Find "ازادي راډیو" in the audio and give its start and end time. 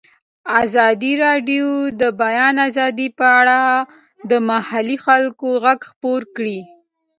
0.63-1.67